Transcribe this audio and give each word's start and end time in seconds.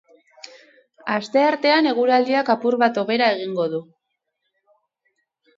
Asteartean 1.15 1.89
eguraldiak 1.91 2.49
apur 2.55 2.79
bat 2.85 2.97
hobera 3.03 3.31
egingo 3.37 3.69
du. 3.75 3.83